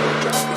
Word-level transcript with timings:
Podcast. 0.00 0.49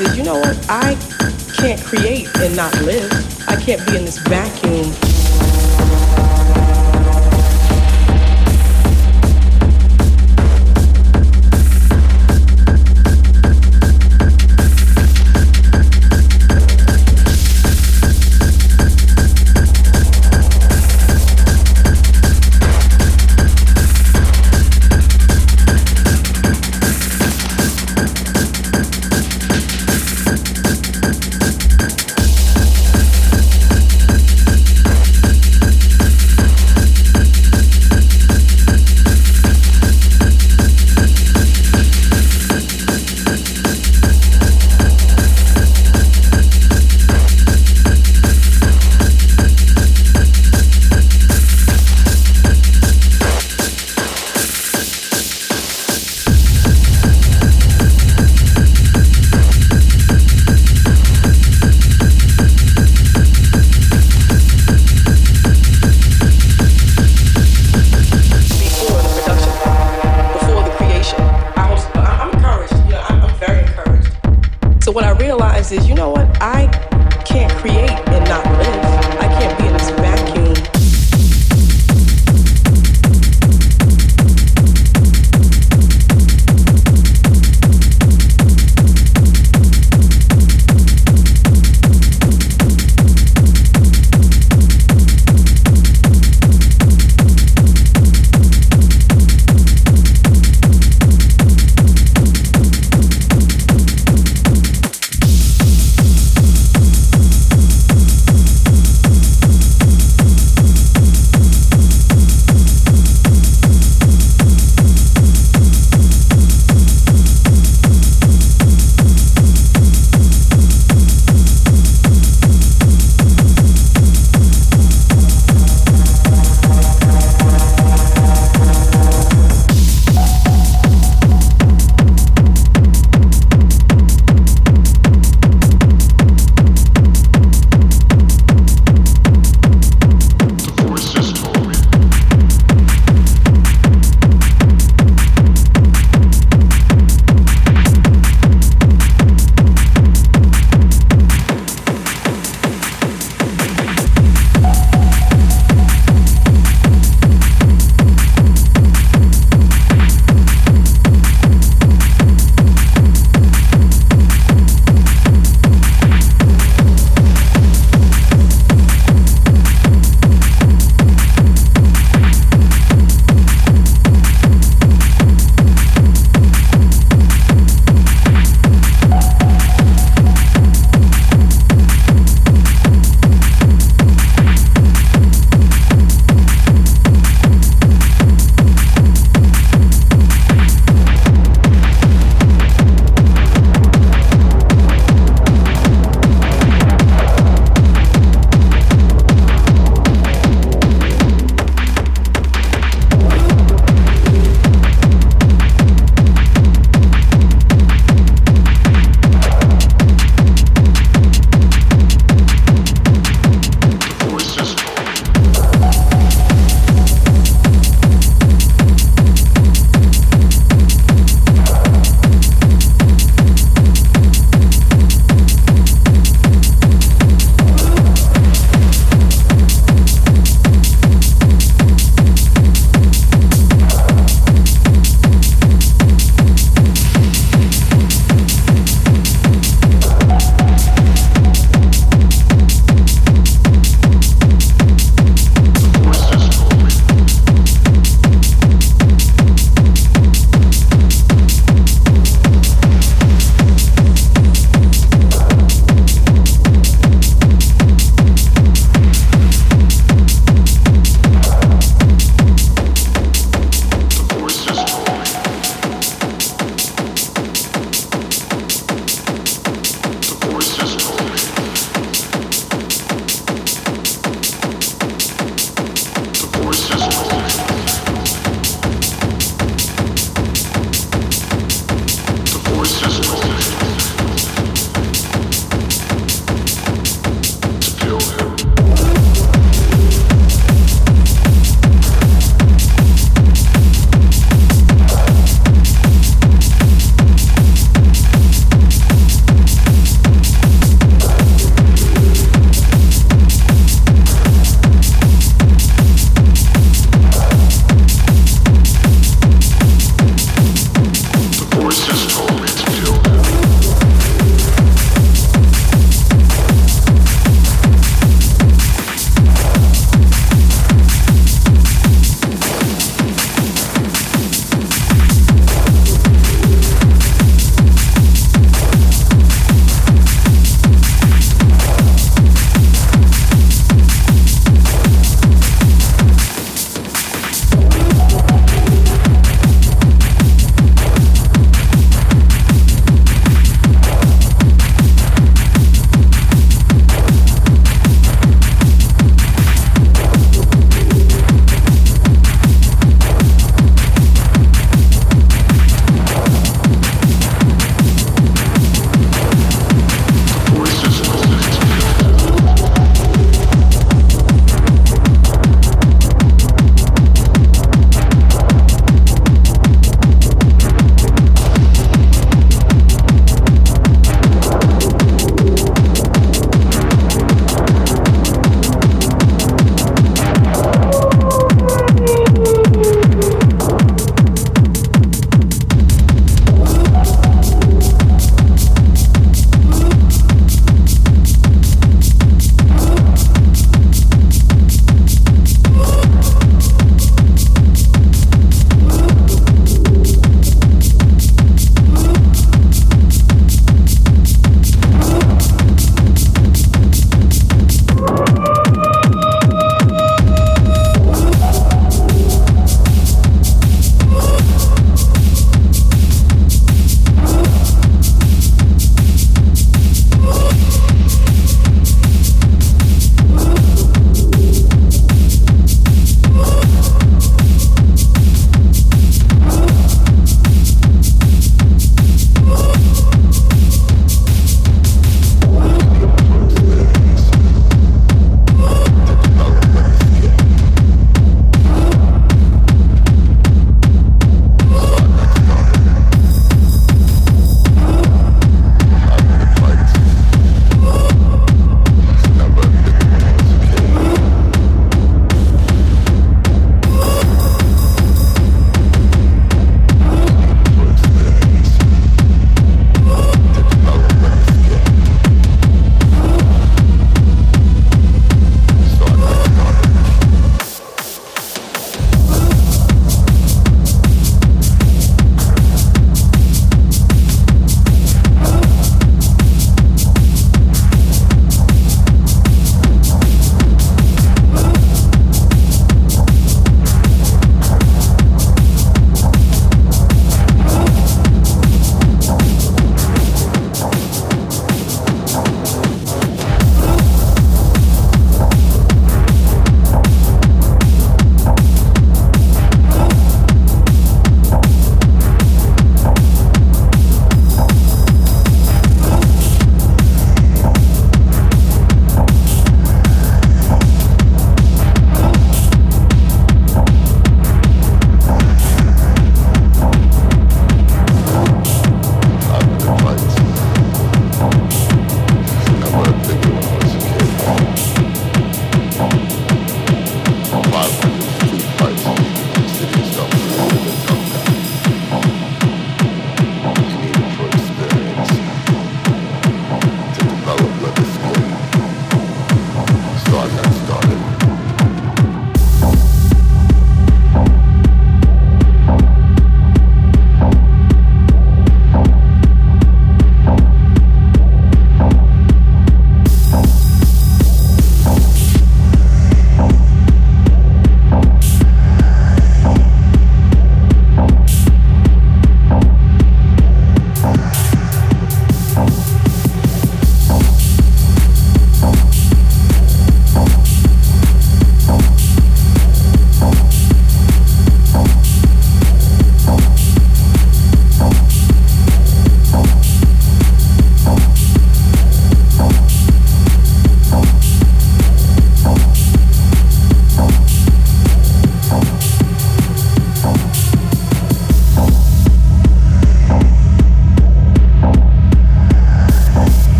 Is, 0.00 0.16
you 0.16 0.24
know 0.24 0.38
what? 0.38 0.66
I 0.68 0.94
can't 1.56 1.80
create 1.82 2.28
and 2.38 2.56
not 2.56 2.74
live. 2.82 3.10
I 3.48 3.56
can't 3.56 3.84
be 3.86 3.96
in 3.96 4.04
this 4.04 4.18
vacuum 4.18 4.92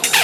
Trail. 0.00 0.21